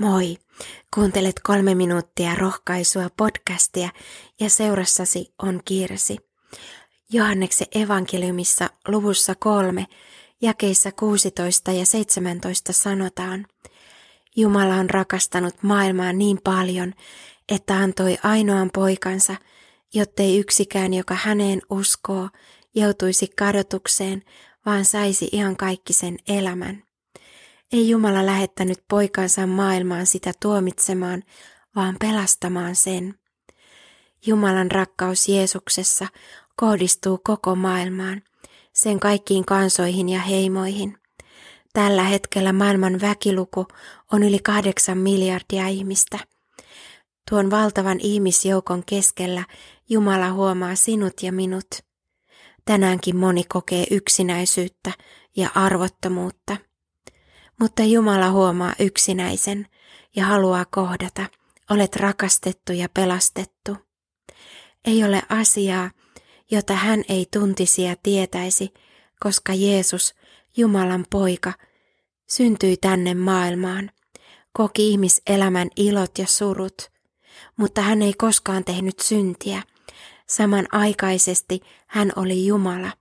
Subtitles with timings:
[0.00, 0.36] Moi!
[0.94, 3.88] Kuuntelet kolme minuuttia rohkaisua podcastia
[4.40, 6.16] ja seurassasi on Kirsi.
[7.12, 9.86] Johanneksen evankeliumissa luvussa kolme,
[10.42, 13.46] jakeissa 16 ja 17 sanotaan,
[14.36, 16.94] Jumala on rakastanut maailmaa niin paljon,
[17.48, 19.36] että antoi ainoan poikansa,
[19.94, 22.28] jottei yksikään, joka häneen uskoo,
[22.74, 24.22] joutuisi kadotukseen,
[24.66, 26.89] vaan saisi ihan kaikki sen elämän.
[27.72, 31.22] Ei Jumala lähettänyt poikansa maailmaan sitä tuomitsemaan,
[31.76, 33.14] vaan pelastamaan sen.
[34.26, 36.06] Jumalan rakkaus Jeesuksessa
[36.56, 38.22] kohdistuu koko maailmaan,
[38.72, 40.98] sen kaikkiin kansoihin ja heimoihin.
[41.72, 43.66] Tällä hetkellä maailman väkiluku
[44.12, 46.18] on yli kahdeksan miljardia ihmistä.
[47.30, 49.44] Tuon valtavan ihmisjoukon keskellä
[49.88, 51.66] Jumala huomaa sinut ja minut.
[52.64, 54.92] Tänäänkin moni kokee yksinäisyyttä
[55.36, 56.69] ja arvottomuutta.
[57.60, 59.66] Mutta Jumala huomaa yksinäisen
[60.16, 61.26] ja haluaa kohdata.
[61.70, 63.76] Olet rakastettu ja pelastettu.
[64.84, 65.90] Ei ole asiaa,
[66.50, 68.74] jota hän ei tuntisi ja tietäisi,
[69.20, 70.14] koska Jeesus,
[70.56, 71.52] Jumalan poika,
[72.28, 73.90] syntyi tänne maailmaan,
[74.52, 76.90] koki ihmiselämän ilot ja surut,
[77.56, 79.62] mutta hän ei koskaan tehnyt syntiä.
[80.28, 82.92] Samanaikaisesti hän oli Jumala.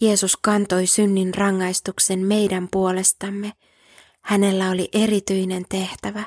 [0.00, 3.52] Jeesus kantoi synnin rangaistuksen meidän puolestamme–
[4.22, 6.24] Hänellä oli erityinen tehtävä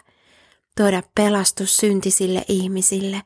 [0.78, 3.22] tuoda pelastus syntisille ihmisille,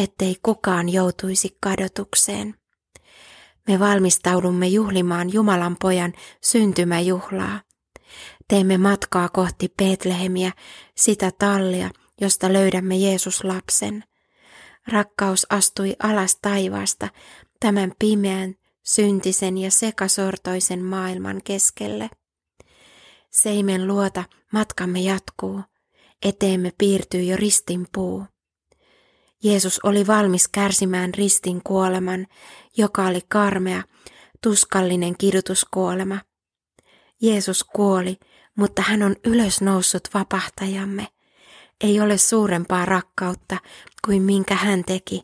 [0.00, 2.54] ettei kukaan joutuisi kadotukseen.
[3.68, 7.60] Me valmistaudumme juhlimaan Jumalan pojan syntymäjuhlaa.
[8.48, 10.52] Teemme matkaa kohti Betlehemiä,
[10.96, 14.04] sitä tallia, josta löydämme Jeesus-lapsen.
[14.88, 17.08] Rakkaus astui alas taivaasta
[17.60, 22.10] tämän pimeän, syntisen ja sekasortoisen maailman keskelle.
[23.34, 25.60] Seimen luota matkamme jatkuu,
[26.22, 28.24] eteemme piirtyy jo ristin puu.
[29.42, 32.26] Jeesus oli valmis kärsimään ristin kuoleman,
[32.76, 33.82] joka oli karmea,
[34.42, 36.18] tuskallinen kidutuskuolema.
[37.22, 38.16] Jeesus kuoli,
[38.56, 41.08] mutta hän on ylösnoussut vapahtajamme.
[41.80, 43.56] Ei ole suurempaa rakkautta
[44.06, 45.22] kuin minkä hän teki,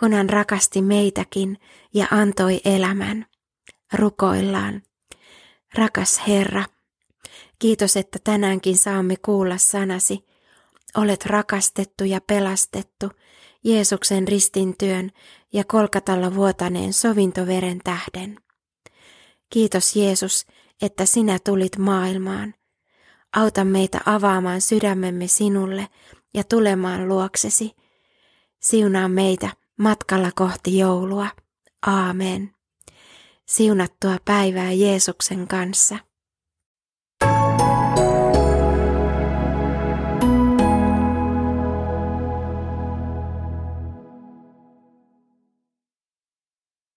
[0.00, 1.58] kun hän rakasti meitäkin
[1.94, 3.26] ja antoi elämän.
[3.92, 4.82] Rukoillaan.
[5.74, 6.64] Rakas Herra,
[7.58, 10.24] Kiitos, että tänäänkin saamme kuulla sanasi.
[10.96, 13.10] Olet rakastettu ja pelastettu
[13.64, 15.10] Jeesuksen ristintyön
[15.52, 18.38] ja kolkatalla vuotaneen sovintoveren tähden.
[19.50, 20.46] Kiitos Jeesus,
[20.82, 22.54] että sinä tulit maailmaan.
[23.36, 25.88] Auta meitä avaamaan sydämemme sinulle
[26.34, 27.76] ja tulemaan luoksesi.
[28.60, 31.26] Siunaa meitä matkalla kohti joulua.
[31.86, 32.54] Aamen.
[33.46, 36.07] Siunattua päivää Jeesuksen kanssa.